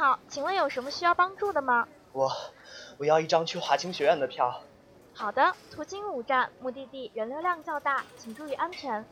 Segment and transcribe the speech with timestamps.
[0.00, 1.86] 好，请问有什么需要帮助的吗？
[2.12, 2.32] 我
[2.96, 4.62] 我要一张去华清学院的票。
[5.12, 9.04] 好的，途经五站，目的地人流量较大，请注意安全。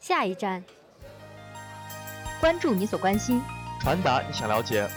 [0.00, 0.64] 下一站，
[2.40, 3.40] 关注你所关心，
[3.80, 4.90] 传达你想了解。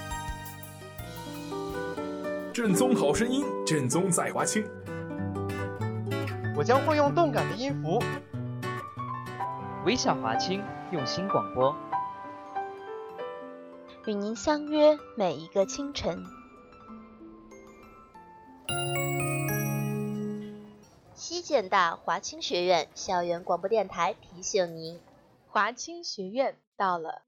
[2.52, 4.68] 正宗好声音，正宗在华清。
[6.58, 8.02] 我将会用动感的音符，
[9.86, 11.76] 微笑华清，用心广播，
[14.08, 16.26] 与您相约每一个清晨。
[21.14, 25.00] 西建大华清学院校园广播电台提醒您，
[25.48, 27.22] 华清学院到了。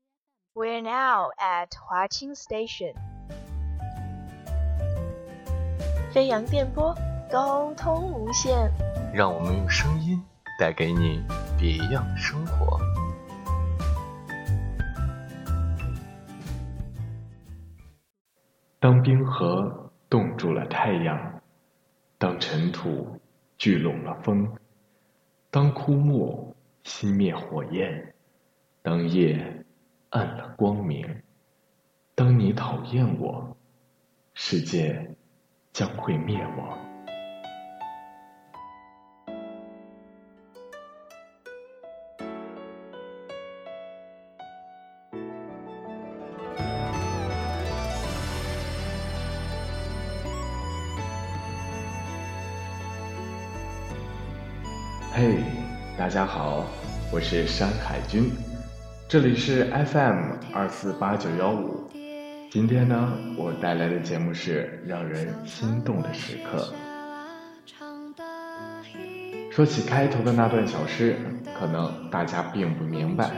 [0.55, 2.95] We're now at 华清 Station。
[6.11, 6.95] 飞扬电波，
[7.31, 8.71] 沟通无限。
[9.13, 10.21] 让我们用声音
[10.59, 11.23] 带给你
[11.57, 12.79] 别样生活。
[18.79, 21.41] 当冰河冻住了太阳，
[22.17, 23.19] 当尘土
[23.57, 24.49] 聚拢了风，
[25.51, 28.13] 当枯木熄灭火焰，
[28.81, 29.65] 当夜
[30.11, 31.21] 暗了光明，
[32.15, 33.57] 当你讨厌我，
[34.33, 35.15] 世界
[35.73, 36.88] 将会灭亡。
[55.19, 55.43] 嘿，
[55.97, 56.65] 大家好，
[57.11, 58.31] 我是山海军，
[59.05, 61.83] 这里是 FM 二四八九幺五。
[62.49, 66.73] 今天呢，我带来的节目是让人心动的时刻。
[69.51, 71.17] 说起开头的那段小诗，
[71.59, 73.29] 可能大家并不明白，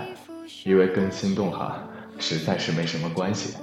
[0.64, 1.84] 因为跟心动哈
[2.20, 3.58] 实在是没什么关系。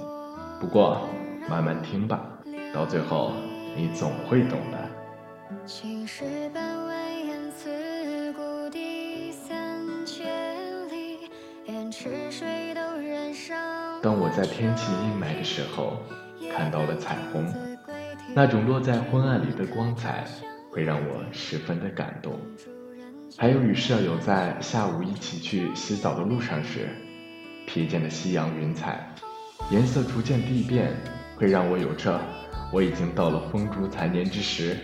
[0.59, 1.07] 不过
[1.49, 2.19] 慢慢听吧，
[2.73, 3.31] 到最后
[3.77, 4.89] 你总会懂的。
[14.09, 16.01] 当我在天气阴霾的时候
[16.51, 17.45] 看到了彩虹，
[18.33, 20.25] 那种落在昏暗里的光彩
[20.71, 22.39] 会让我十分的感动。
[23.37, 26.89] 还有与舍友在下午一起去洗澡的路上时，
[27.67, 29.13] 瞥见的夕阳云彩，
[29.69, 30.91] 颜色逐渐递变，
[31.37, 32.19] 会让我有着
[32.73, 34.75] 我已经到了风烛残年之时，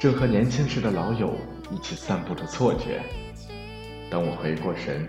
[0.00, 1.36] 正和年轻时的老友
[1.70, 3.00] 一起散步的错觉。
[4.10, 5.08] 当我回过神，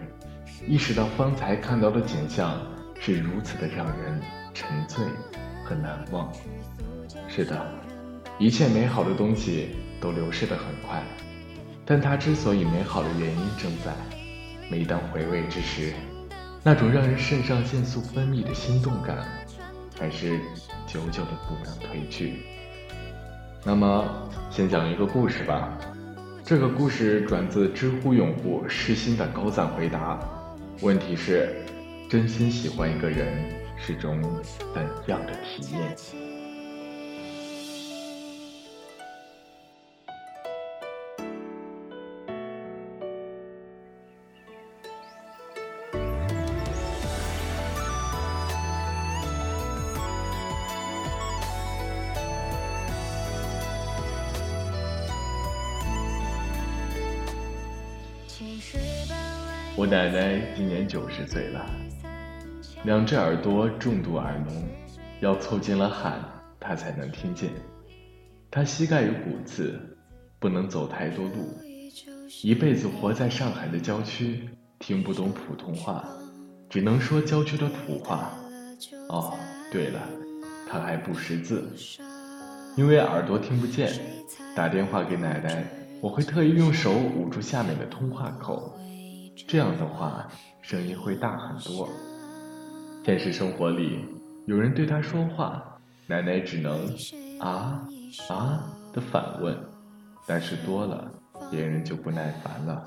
[0.68, 2.62] 意识到方才看到的景象。
[3.06, 4.18] 是如此的让人
[4.54, 5.04] 沉醉
[5.66, 6.32] 和难忘。
[7.28, 7.62] 是的，
[8.40, 11.04] 一切美好的东西都流逝得很快，
[11.86, 13.92] 但它之所以美好的原因正在，
[14.72, 15.92] 每当回味之时，
[16.64, 19.18] 那种让人肾上腺素分泌的心动感，
[20.00, 20.40] 还是
[20.88, 22.36] 久久的不能褪去。
[23.66, 25.78] 那么，先讲一个故事吧。
[26.46, 30.18] 这个故事转自知乎用户诗心的高赞回答，
[30.80, 31.63] 问题是。
[32.14, 33.44] 真心喜欢一个人
[33.76, 34.22] 是种
[34.72, 35.98] 怎样的体验？
[59.76, 61.83] 我奶奶今年九十岁了。
[62.84, 64.68] 两只耳朵重度耳聋，
[65.22, 66.20] 要凑近了喊，
[66.60, 67.50] 他才能听见。
[68.52, 69.80] 他膝盖有骨刺，
[70.38, 71.58] 不能走太多路。
[72.44, 74.50] 一辈子活在上海的郊区，
[74.80, 76.04] 听不懂普通话，
[76.70, 78.34] 只能说郊区的土话。
[79.08, 79.34] 哦，
[79.72, 80.02] 对了，
[80.70, 81.64] 他还不识字，
[82.76, 83.94] 因为耳朵听不见。
[84.54, 85.66] 打电话给奶奶，
[86.02, 88.78] 我会特意用手捂住下面的通话口，
[89.48, 90.28] 这样的话
[90.62, 91.88] 声音会大很多。
[93.06, 94.00] 现实生活里，
[94.46, 95.62] 有人对他说话，
[96.08, 96.88] 奶奶只能
[97.38, 97.86] 啊
[98.30, 98.64] 啊
[98.94, 99.54] 的反问，
[100.26, 101.12] 但是多了，
[101.52, 102.82] 别人就不耐烦了。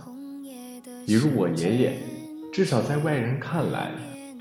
[1.06, 1.98] 比如我爷爷，
[2.50, 3.90] 至少在外人看来，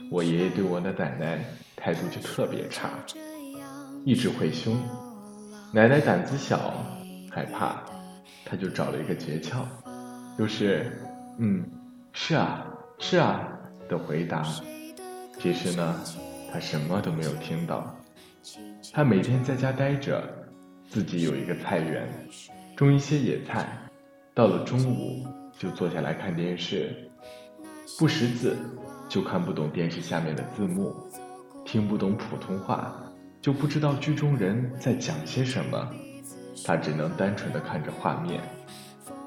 [0.10, 1.44] 我爷爷对我的奶奶
[1.76, 2.92] 态度就特别差，
[4.06, 4.78] 一直会凶。
[5.74, 6.74] 奶奶胆子小，
[7.30, 7.84] 害怕，
[8.46, 9.66] 他就找了一个诀窍，
[10.38, 10.90] 就是
[11.38, 11.66] 嗯，
[12.14, 12.66] 是啊，
[12.98, 13.46] 是啊
[13.90, 14.42] 的回答。
[15.40, 16.04] 其实呢。
[16.52, 17.94] 他什么都没有听到。
[18.94, 20.24] 他每天在家待着，
[20.88, 22.08] 自己有一个菜园，
[22.78, 23.68] 种一些野菜。
[24.34, 25.28] 到了中午，
[25.60, 27.12] 就坐下来看电视，
[28.00, 28.56] 不识字，
[29.10, 30.96] 就看不懂电视下面的字幕，
[31.66, 32.96] 听不懂普通话，
[33.42, 35.92] 就不知道剧中人在讲些什么。
[36.64, 38.42] 他只能单纯的看着画面。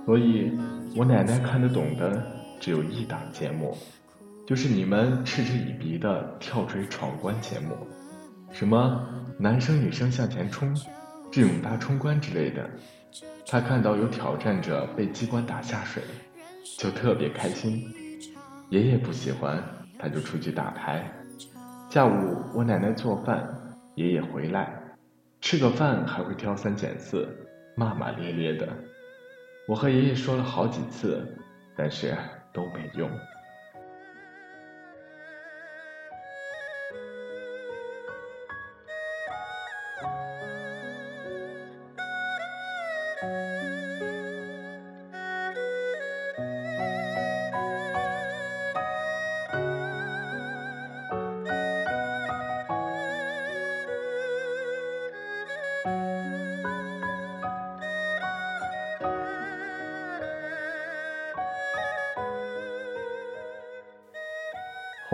[0.06, 0.50] 所以，
[0.96, 2.26] 我奶奶看得懂的
[2.58, 3.76] 只有一档节目。
[4.48, 7.76] 就是你们嗤之以鼻的跳水闯关节目，
[8.50, 9.06] 什么
[9.38, 10.74] 男生女生向前冲、
[11.30, 12.66] 智勇大冲关之类的。
[13.46, 16.02] 他看到有挑战者被机关打下水，
[16.78, 17.92] 就特别开心。
[18.70, 19.62] 爷爷不喜欢，
[19.98, 21.12] 他就出去打牌。
[21.90, 23.46] 下午我奶奶做饭，
[23.96, 24.80] 爷爷回来，
[25.42, 27.28] 吃个饭还会挑三拣四、
[27.76, 28.66] 骂骂咧咧的。
[29.66, 31.36] 我和爷爷说了好几次，
[31.76, 32.16] 但是
[32.50, 33.10] 都没用。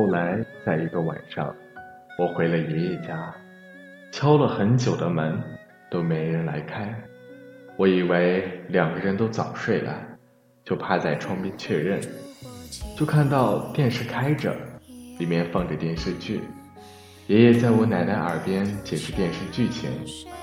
[0.04, 1.56] 后来，在一个晚上，
[2.18, 3.34] 我回了爷爷家，
[4.12, 5.42] 敲了很久的门，
[5.90, 6.94] 都没人来开。
[7.78, 9.98] 我以为两个人都早睡了，
[10.62, 11.98] 就趴在窗边确认，
[12.94, 14.54] 就看到电视开着，
[15.18, 16.42] 里面放着电视剧。
[17.26, 19.90] 爷爷在我奶奶耳边解释电视剧情，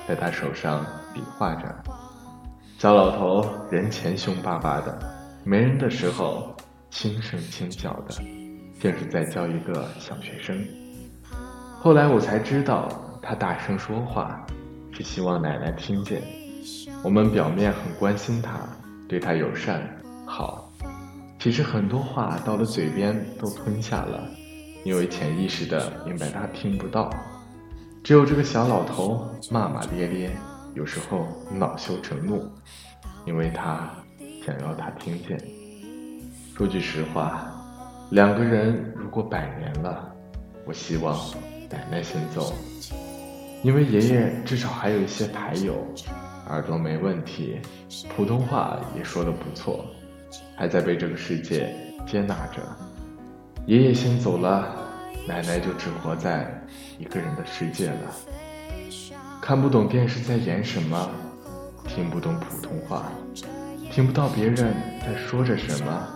[0.07, 1.83] 在他手上比划着。
[2.79, 4.99] 小老头人前凶巴巴的，
[5.43, 6.51] 没人的时候
[6.89, 8.40] 轻声轻脚的。
[8.81, 10.57] 竟是在教一个小学生。
[11.79, 12.89] 后来我才知道，
[13.21, 14.43] 他大声说话，
[14.91, 16.23] 是希望奶奶听见。
[17.03, 18.59] 我们表面很关心他，
[19.07, 19.87] 对他友善
[20.25, 20.73] 好，
[21.37, 24.27] 其实很多话到了嘴边都吞下了，
[24.83, 27.07] 因为潜意识的明白他听不到。
[28.03, 30.31] 只有这个小老头骂骂咧咧，
[30.73, 32.51] 有时候恼羞成怒，
[33.27, 33.91] 因为他
[34.43, 35.39] 想要他听见。
[36.57, 37.50] 说句实话。
[38.11, 40.13] 两个人如果百年了，
[40.65, 41.17] 我希望
[41.69, 42.53] 奶奶先走，
[43.63, 45.81] 因为爷爷至少还有一些牌友，
[46.49, 47.61] 耳朵没问题，
[48.13, 49.85] 普通话也说得不错，
[50.57, 51.73] 还在被这个世界
[52.05, 52.61] 接纳着。
[53.65, 54.75] 爷爷先走了，
[55.25, 56.51] 奶奶就只活在
[56.99, 58.11] 一个人的世界了，
[59.41, 61.09] 看不懂电视在演什么，
[61.87, 63.09] 听不懂普通话，
[63.89, 66.07] 听不到别人在说着什么，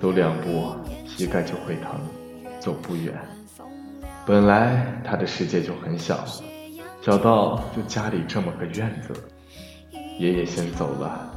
[0.00, 0.74] 走两步。
[1.20, 2.00] 膝盖就会疼，
[2.60, 3.12] 走不远。
[4.24, 6.24] 本来他的世界就很小，
[7.02, 9.12] 小到就家里这么个院子。
[10.18, 11.30] 爷爷先走了，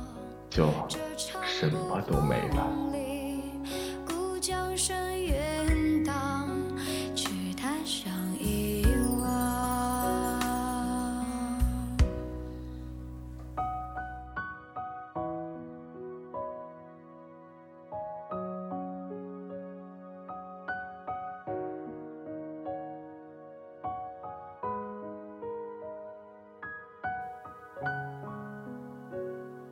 [0.49, 0.69] 就
[1.41, 2.65] 什么都没了。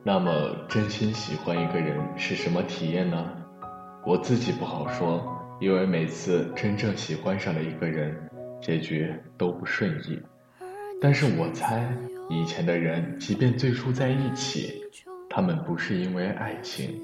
[0.04, 3.24] 那么，真心喜欢一个人是什么体验呢？
[4.04, 5.22] 我自己不好说，
[5.60, 8.12] 因为每次真正喜欢上了一个人，
[8.60, 10.20] 结局都不顺意。
[11.00, 11.88] 但是我猜，
[12.28, 14.82] 以前的人即便最初在一起，
[15.30, 17.00] 他们不是因为爱情。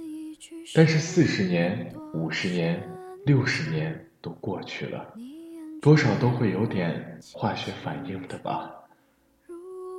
[0.75, 2.83] 但是四十年、五十年、
[3.25, 5.15] 六十年都过去了，
[5.81, 8.69] 多少都会有点化学反应的吧。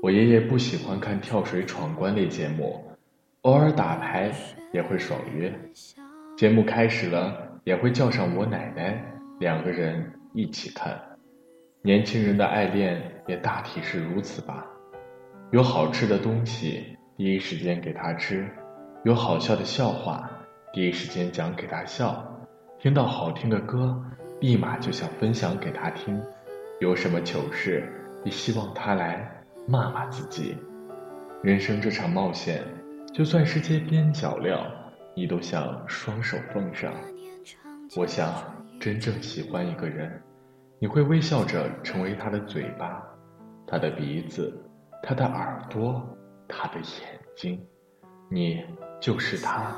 [0.02, 2.89] 我爷爷不喜欢看跳水闯关类节目。
[3.44, 4.30] 偶尔打牌
[4.74, 5.50] 也会爽约，
[6.36, 9.02] 节目开始了也会叫上我奶奶，
[9.40, 11.00] 两个人一起看。
[11.82, 14.68] 年轻人的爱恋也大体是如此吧。
[15.52, 18.44] 有好吃的东西，第一时间给他吃；
[19.06, 20.30] 有好笑的笑话，
[20.74, 22.22] 第一时间讲给他笑；
[22.78, 23.98] 听到好听的歌，
[24.42, 26.22] 立马就想分享给他听。
[26.82, 27.90] 有什么糗事，
[28.26, 29.32] 也希望他来
[29.66, 30.58] 骂骂自己。
[31.42, 32.62] 人生这场冒险，
[33.14, 34.66] 就算是街边脚镣，
[35.16, 36.94] 你都想双手奉上。
[37.98, 38.34] 我想，
[38.80, 40.22] 真正喜欢一个人，
[40.80, 43.04] 你会微笑着成为他的嘴巴，
[43.68, 44.54] 他的鼻子，
[45.04, 46.08] 他的耳朵，
[46.48, 47.62] 他的眼睛，
[48.30, 48.64] 你
[49.02, 49.76] 就是他。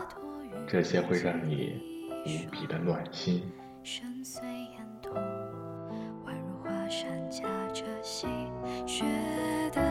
[0.67, 1.81] 这些会让你
[2.25, 3.51] 无比的暖心。
[6.93, 8.27] 山夹着细
[8.85, 9.05] 雪
[9.71, 9.81] 的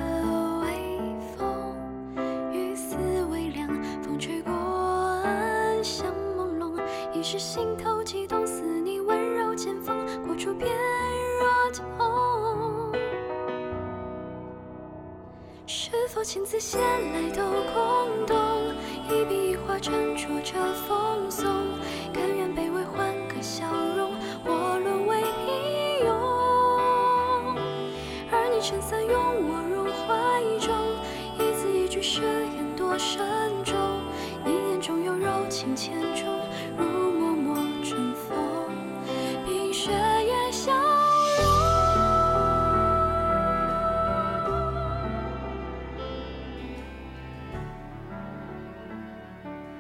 [16.13, 17.41] 否情字写来都
[17.73, 18.75] 空洞？
[19.09, 21.47] 一笔一画斟酌着奉送，
[22.13, 23.65] 甘愿卑微换个笑
[23.97, 24.11] 容，
[24.45, 26.11] 或沦为平庸。
[28.33, 29.00] 而你撑伞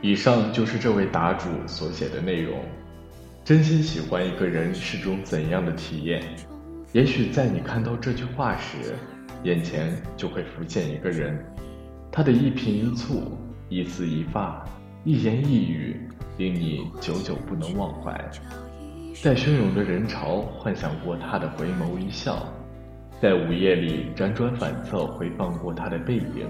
[0.02, 2.58] 以上就是这位答主所写的内容。
[3.44, 6.22] 真心喜欢一个人是种怎样的体验？
[6.92, 8.94] 也许在你看到这句话时，
[9.44, 11.38] 眼前就会浮现一个人，
[12.10, 13.22] 他的一颦一蹙、
[13.68, 14.64] 一丝一发、
[15.04, 16.00] 一言一语，
[16.38, 18.18] 令你久久不能忘怀。
[19.22, 22.46] 在汹涌的人潮幻想过他的回眸一笑，
[23.20, 26.48] 在午夜里辗转反侧回放过他的背影，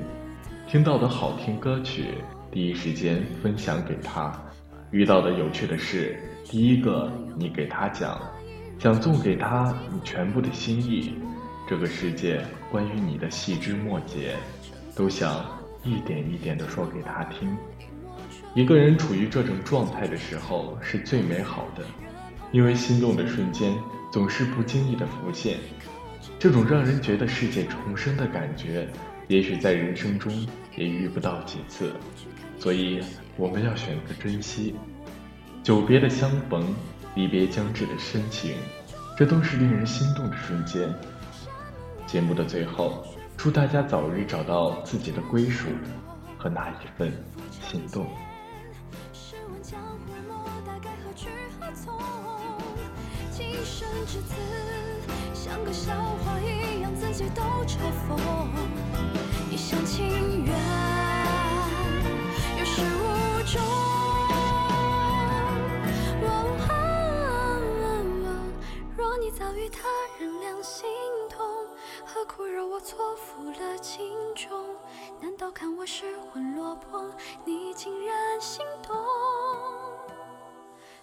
[0.69, 2.15] 听到的好听歌曲。
[2.53, 4.33] 第一时间分享给他，
[4.91, 8.21] 遇到的有趣的事，第一个你给他讲，
[8.79, 11.15] 想送给他你全部的心意，
[11.69, 14.35] 这个世界关于你的细枝末节，
[14.97, 15.47] 都想
[15.85, 17.57] 一点一点的说给他听。
[18.53, 21.85] 一个人处于这种状态的时候是最美好的，
[22.51, 23.73] 因为心动的瞬间
[24.11, 25.59] 总是不经意的浮现，
[26.37, 28.89] 这种让人觉得世界重生的感觉，
[29.31, 30.33] 也许在人生中
[30.77, 31.93] 也遇不到几次。
[32.59, 33.01] 所以
[33.37, 34.75] 我们要选择珍惜，
[35.63, 36.75] 久别的相逢，
[37.15, 38.57] 离别将至的深情，
[39.17, 40.93] 这都是令人心动的瞬间。
[42.09, 43.07] 节目的最后，
[43.37, 45.69] 祝大家早日找到自己的归属
[46.37, 47.13] 和那一份
[47.63, 48.09] 心动。
[55.43, 58.15] 像个笑话一样，自己都嘲讽，
[59.51, 60.55] 一厢情愿。
[62.59, 63.59] 有始无终。
[68.99, 70.87] 若你早与他人两心
[71.31, 71.67] 同，
[72.05, 74.77] 何苦惹我错付了情衷？
[75.23, 77.11] 难道看我失魂落魄，
[77.47, 78.95] 你竟然心动？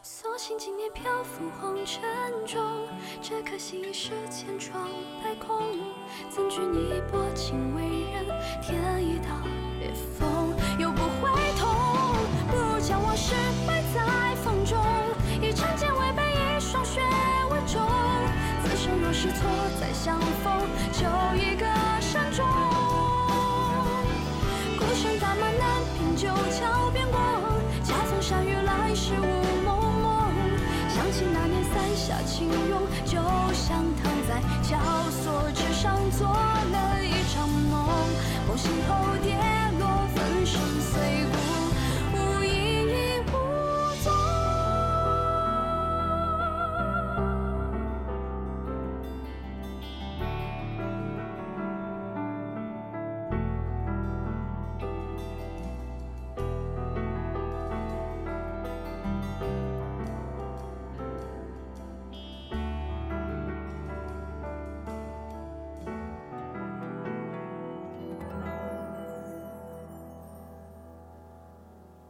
[0.10, 2.02] 所幸今年漂浮红尘
[2.46, 2.88] 中，
[3.22, 4.88] 只可惜一世千疮
[5.22, 5.60] 百孔。
[6.30, 8.26] 怎惧你薄情为人
[8.62, 9.36] 添一道
[9.82, 11.76] 裂缝，又不会痛，
[12.50, 13.36] 不如将往事
[13.68, 14.82] 埋在风中，
[15.42, 17.02] 一场剑未被一双血
[17.50, 17.82] 吻中。
[19.02, 19.40] 若是错
[19.80, 21.04] 再相逢，就
[21.36, 21.66] 一个
[22.00, 22.46] 善终。
[24.80, 27.20] 孤身打马难平，九桥边过，
[27.84, 29.28] 恰逢山雨来时雾蒙蒙。
[29.28, 29.37] 想起那年伞
[32.08, 33.18] 下轻拥，就
[33.54, 34.80] 像躺在绞
[35.12, 37.86] 索之上做了一场梦，
[38.48, 39.36] 梦醒后跌
[39.78, 41.47] 落，粉身碎骨。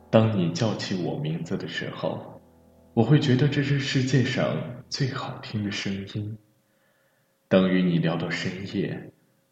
[0.09, 2.41] 当你叫起我名字的时候，
[2.93, 6.37] 我会觉得这是世界上最好听的声音。
[7.49, 9.11] 当与你聊到深夜，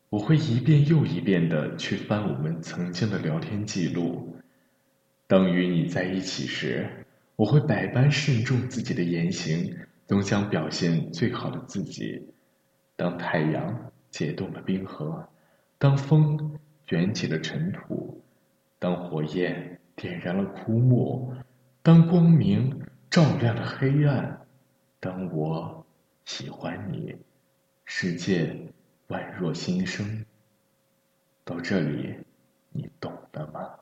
[0.10, 4.34] 我会一遍又一遍的去翻我们曾经的聊天记录。
[5.28, 6.90] 当与你在一起时，
[7.36, 9.76] 我会百般慎重自己的言行，
[10.08, 12.30] 总想表现最好的自己。
[12.96, 15.28] 当太阳解冻了冰河，
[15.78, 16.58] 当风
[16.88, 18.24] 卷起了尘土，
[18.80, 19.82] 当火焰。
[19.96, 21.34] 点燃了枯木，
[21.82, 24.46] 当光明照亮了黑暗，
[25.00, 25.86] 当我
[26.26, 27.16] 喜欢你，
[27.86, 28.74] 世界
[29.08, 30.26] 宛若新生。
[31.44, 32.18] 到这里，
[32.72, 33.80] 你懂了吗